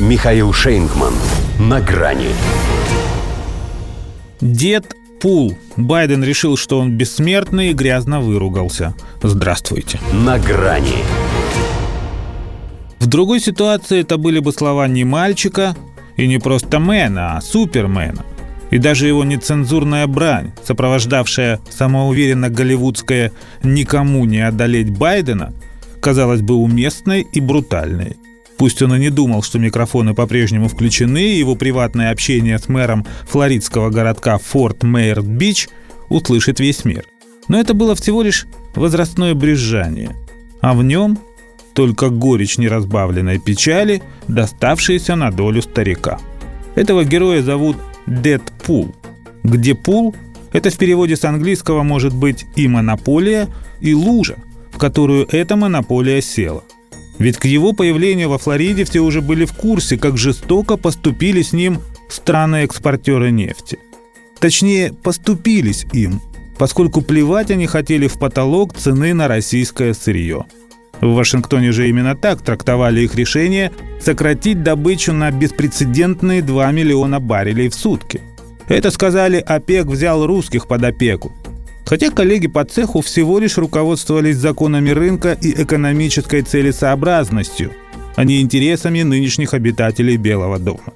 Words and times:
Михаил 0.00 0.52
Шейнгман. 0.52 1.14
На 1.60 1.80
грани. 1.80 2.30
Дед 4.40 4.92
Пул. 5.20 5.56
Байден 5.76 6.24
решил, 6.24 6.56
что 6.56 6.80
он 6.80 6.98
бессмертный 6.98 7.70
и 7.70 7.74
грязно 7.74 8.20
выругался. 8.20 8.94
Здравствуйте. 9.22 10.00
На 10.12 10.40
грани. 10.40 10.96
В 12.98 13.06
другой 13.06 13.38
ситуации 13.38 14.00
это 14.00 14.16
были 14.16 14.40
бы 14.40 14.52
слова 14.52 14.88
не 14.88 15.04
мальчика 15.04 15.76
и 16.16 16.26
не 16.26 16.38
просто 16.38 16.80
мэна, 16.80 17.36
а 17.36 17.40
супермена. 17.40 18.24
И 18.72 18.78
даже 18.78 19.06
его 19.06 19.22
нецензурная 19.22 20.08
брань, 20.08 20.54
сопровождавшая 20.64 21.60
самоуверенно 21.70 22.50
голливудское 22.50 23.30
«никому 23.62 24.24
не 24.24 24.40
одолеть 24.40 24.90
Байдена», 24.90 25.52
казалась 26.00 26.40
бы 26.40 26.56
уместной 26.56 27.24
и 27.32 27.40
брутальной. 27.40 28.16
Пусть 28.58 28.82
он 28.82 28.94
и 28.94 28.98
не 28.98 29.10
думал, 29.10 29.42
что 29.42 29.58
микрофоны 29.58 30.14
по-прежнему 30.14 30.68
включены, 30.68 31.18
его 31.18 31.54
приватное 31.56 32.10
общение 32.10 32.58
с 32.58 32.68
мэром 32.68 33.06
флоридского 33.28 33.90
городка 33.90 34.38
Форт 34.38 34.84
Мейер-Бич 34.84 35.68
услышит 36.08 36.60
весь 36.60 36.84
мир. 36.84 37.04
Но 37.48 37.58
это 37.58 37.74
было 37.74 37.94
всего 37.94 38.22
лишь 38.22 38.46
возрастное 38.74 39.34
брюзжание, 39.34 40.14
а 40.60 40.74
в 40.74 40.82
нем 40.82 41.18
только 41.74 42.08
горечь 42.08 42.58
неразбавленной 42.58 43.38
печали, 43.38 44.02
доставшаяся 44.28 45.16
на 45.16 45.30
долю 45.30 45.60
старика. 45.60 46.18
Этого 46.76 47.04
героя 47.04 47.42
зовут 47.42 47.76
Дэдпул, 48.06 48.94
где 49.42 49.74
пул– 49.74 50.14
это 50.54 50.70
в 50.70 50.78
переводе 50.78 51.16
с 51.16 51.24
английского 51.24 51.82
может 51.82 52.14
быть 52.14 52.46
и 52.54 52.68
монополия, 52.68 53.48
и 53.80 53.92
лужа, 53.92 54.36
в 54.70 54.78
которую 54.78 55.26
эта 55.32 55.56
монополия 55.56 56.22
села. 56.22 56.62
Ведь 57.18 57.38
к 57.38 57.44
его 57.44 57.72
появлению 57.72 58.28
во 58.28 58.38
Флориде 58.38 58.84
все 58.84 59.00
уже 59.00 59.20
были 59.20 59.44
в 59.44 59.52
курсе, 59.52 59.96
как 59.96 60.18
жестоко 60.18 60.76
поступили 60.76 61.42
с 61.42 61.52
ним 61.52 61.80
страны-экспортеры 62.08 63.30
нефти. 63.30 63.78
Точнее, 64.40 64.92
поступились 64.92 65.86
им, 65.92 66.20
поскольку 66.58 67.02
плевать 67.02 67.50
они 67.50 67.66
хотели 67.66 68.08
в 68.08 68.18
потолок 68.18 68.74
цены 68.74 69.14
на 69.14 69.28
российское 69.28 69.94
сырье. 69.94 70.44
В 71.00 71.14
Вашингтоне 71.14 71.72
же 71.72 71.88
именно 71.88 72.16
так 72.16 72.42
трактовали 72.42 73.02
их 73.02 73.14
решение 73.14 73.72
сократить 74.00 74.62
добычу 74.62 75.12
на 75.12 75.30
беспрецедентные 75.30 76.42
2 76.42 76.72
миллиона 76.72 77.20
баррелей 77.20 77.68
в 77.68 77.74
сутки. 77.74 78.20
Это 78.68 78.90
сказали, 78.90 79.36
ОПЕК 79.36 79.86
взял 79.86 80.26
русских 80.26 80.66
под 80.66 80.84
опеку. 80.84 81.32
Хотя 81.84 82.10
коллеги 82.10 82.46
по 82.46 82.64
цеху 82.64 83.02
всего 83.02 83.38
лишь 83.38 83.58
руководствовались 83.58 84.36
законами 84.36 84.90
рынка 84.90 85.32
и 85.32 85.50
экономической 85.62 86.42
целесообразностью, 86.42 87.72
а 88.16 88.24
не 88.24 88.40
интересами 88.40 89.02
нынешних 89.02 89.54
обитателей 89.54 90.16
Белого 90.16 90.58
дома. 90.58 90.94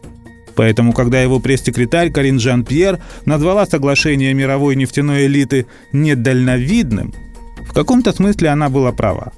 Поэтому, 0.55 0.92
когда 0.92 1.22
его 1.22 1.39
пресс-секретарь 1.39 2.11
Карин 2.11 2.41
Жан-Пьер 2.41 2.98
назвала 3.27 3.64
соглашение 3.66 4.34
мировой 4.34 4.75
нефтяной 4.75 5.27
элиты 5.27 5.66
недальновидным, 5.92 7.14
в 7.61 7.72
каком-то 7.72 8.12
смысле 8.12 8.48
она 8.48 8.69
была 8.69 8.91
права. 8.91 9.33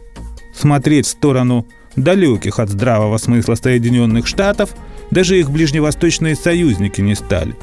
Смотреть 0.54 1.06
в 1.06 1.10
сторону 1.10 1.66
далеких 1.96 2.58
от 2.58 2.70
здравого 2.70 3.18
смысла 3.18 3.54
Соединенных 3.54 4.26
Штатов 4.26 4.70
даже 5.10 5.38
их 5.38 5.50
ближневосточные 5.50 6.36
союзники 6.36 7.00
не 7.00 7.14
стали. 7.14 7.54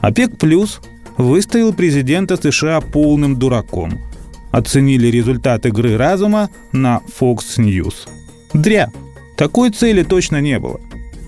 ОПЕК 0.00 0.38
плюс 0.38 0.80
выставил 1.20 1.72
президента 1.72 2.36
США 2.36 2.80
полным 2.80 3.36
дураком. 3.36 4.00
Оценили 4.50 5.08
результат 5.08 5.66
игры 5.66 5.96
разума 5.96 6.50
на 6.72 7.02
Fox 7.20 7.58
News. 7.58 8.08
Дря. 8.52 8.90
Такой 9.36 9.70
цели 9.70 10.02
точно 10.02 10.40
не 10.40 10.58
было. 10.58 10.80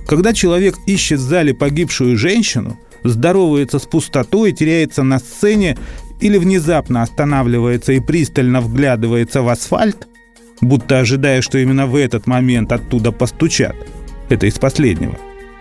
Когда 0.07 0.33
человек 0.33 0.77
ищет 0.87 1.20
в 1.20 1.23
зале 1.23 1.55
погибшую 1.55 2.17
женщину, 2.19 2.79
здоровается 3.05 3.79
с 3.79 3.83
пустотой, 3.83 4.53
теряется 4.53 5.03
на 5.03 5.19
сцене 5.19 5.79
или 6.20 6.37
внезапно 6.39 7.03
останавливается 7.03 7.92
и 7.92 8.01
пристально 8.01 8.61
вглядывается 8.61 9.42
в 9.42 9.48
асфальт, 9.48 10.09
будто 10.61 10.98
ожидая, 10.98 11.42
что 11.42 11.59
именно 11.59 11.86
в 11.86 11.97
этот 11.97 12.27
момент 12.27 12.73
оттуда 12.73 13.13
постучат. 13.13 13.77
Это 14.29 14.47
из 14.47 14.59
последнего. 14.59 15.17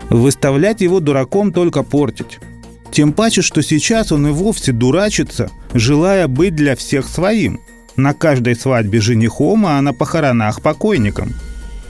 Выставлять 0.09 0.81
его 0.81 0.99
дураком 0.99 1.53
только 1.53 1.83
портить. 1.83 2.39
Тем 2.91 3.13
паче, 3.13 3.41
что 3.41 3.61
сейчас 3.61 4.11
он 4.11 4.27
и 4.27 4.31
вовсе 4.31 4.73
дурачится, 4.73 5.49
желая 5.73 6.27
быть 6.27 6.55
для 6.55 6.75
всех 6.75 7.07
своим. 7.07 7.61
На 7.95 8.13
каждой 8.13 8.55
свадьбе 8.55 8.99
женихом, 8.99 9.65
а 9.65 9.81
на 9.81 9.93
похоронах 9.93 10.61
покойником. 10.61 11.33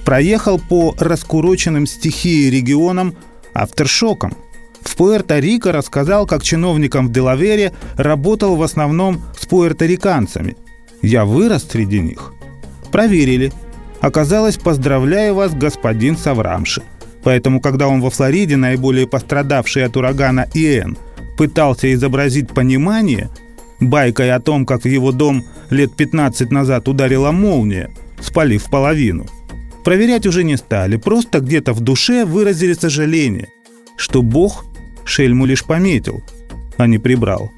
Проехал 0.06 0.60
по 0.60 0.96
раскуроченным 1.00 1.88
стихии 1.88 2.50
регионам 2.50 3.16
авторшоком. 3.54 4.36
В 4.82 4.96
Пуэрто-Рико 4.98 5.72
рассказал, 5.72 6.26
как 6.26 6.44
чиновником 6.44 7.08
в 7.08 7.12
Делавере 7.12 7.72
работал 7.98 8.56
в 8.56 8.64
основном 8.64 9.22
с 9.40 9.46
пуэрториканцами. 9.46 10.58
Я 11.02 11.26
вырос 11.26 11.68
среди 11.70 12.00
них. 12.00 12.34
Проверили. 12.92 13.52
Оказалось, 14.02 14.58
поздравляю 14.58 15.36
вас, 15.36 15.54
господин 15.54 16.18
Саврамши. 16.18 16.82
Поэтому, 17.24 17.62
когда 17.62 17.88
он 17.88 18.02
во 18.02 18.10
Флориде, 18.10 18.58
наиболее 18.58 19.08
пострадавший 19.08 19.86
от 19.86 19.96
урагана 19.98 20.48
Иэн, 20.54 20.98
пытался 21.38 21.94
изобразить 21.94 22.50
понимание, 22.50 23.30
байкой 23.80 24.32
о 24.32 24.40
том, 24.40 24.66
как 24.66 24.84
в 24.84 24.88
его 24.88 25.12
дом 25.12 25.44
лет 25.70 25.96
15 25.96 26.52
назад 26.52 26.88
ударила 26.88 27.32
молния, 27.32 27.92
спалив 28.20 28.70
половину, 28.70 29.28
проверять 29.84 30.26
уже 30.26 30.44
не 30.44 30.58
стали, 30.58 30.98
просто 30.98 31.40
где-то 31.40 31.74
в 31.74 31.80
душе 31.80 32.26
выразили 32.26 32.74
сожаление, 32.74 33.50
что 33.96 34.22
Бог 34.22 34.66
шельму 35.06 35.46
лишь 35.46 35.64
пометил, 35.64 36.24
а 36.78 36.88
не 36.88 36.98
прибрал. 36.98 37.52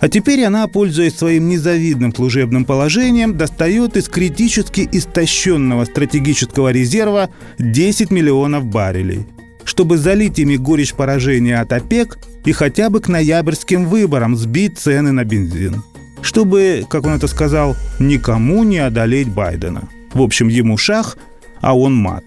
А 0.00 0.08
теперь 0.08 0.44
он, 0.44 0.66
пользуясь 0.66 1.16
своим 1.16 1.48
незавидным 1.48 2.14
служебным 2.14 2.64
положением, 2.64 3.36
достает 3.36 3.96
из 3.96 4.08
критически 4.08 4.88
истощенного 4.90 5.84
стратегического 5.84 6.72
резерва 6.72 7.30
10 7.58 8.10
миллионов 8.10 8.66
баррелей, 8.66 9.26
чтобы 9.64 9.96
залить 9.96 10.38
ими 10.38 10.56
горечь 10.56 10.94
поражения 10.94 11.60
от 11.60 11.72
ОПЕК 11.72 12.18
и 12.44 12.52
хотя 12.52 12.90
бы 12.90 13.00
к 13.00 13.08
ноябрьским 13.08 13.86
выборам 13.86 14.36
сбить 14.36 14.78
цены 14.78 15.12
на 15.12 15.24
бензин. 15.24 15.82
Чтобы, 16.20 16.84
как 16.88 17.06
он 17.06 17.12
это 17.12 17.28
сказал, 17.28 17.76
никому 17.98 18.64
не 18.64 18.78
одолеть 18.78 19.28
Байдена. 19.28 19.88
В 20.12 20.22
общем, 20.22 20.48
ему 20.48 20.76
шах, 20.76 21.16
а 21.60 21.76
он 21.76 21.94
мат. 21.94 22.24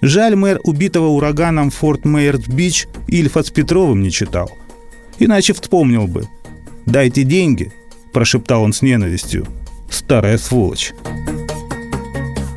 Жаль, 0.00 0.36
мэр 0.36 0.60
убитого 0.62 1.08
ураганом 1.08 1.70
Форт 1.70 2.04
Мейерс-Бич 2.04 2.86
Ильфа 3.08 3.42
с 3.42 3.50
Петровым 3.50 4.02
не 4.02 4.10
читал. 4.10 4.50
Иначе 5.18 5.52
вспомнил 5.52 6.06
бы– 6.06 6.28
«Дайте 6.88 7.22
деньги»,– 7.22 7.70
прошептал 8.14 8.62
он 8.62 8.72
с 8.72 8.80
ненавистью. 8.80 9.46
«Старая 9.90 10.38
сволочь». 10.38 10.94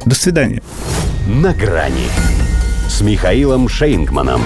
До 0.05 0.15
свидания. 0.15 0.63
«На 1.27 1.53
грани» 1.53 2.07
с 2.87 3.01
Михаилом 3.01 3.67
Шейнгманом. 3.67 4.41